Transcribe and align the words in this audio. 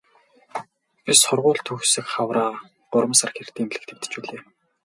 Би 1.03 1.13
сургууль 1.21 1.61
төгсөх 1.67 2.05
хавраа 2.13 2.51
гурван 2.91 3.15
сар 3.19 3.31
хэртэй 3.35 3.61
эмнэлэгт 3.63 3.89
хэвтэж 3.91 4.13
билээ. 4.21 4.41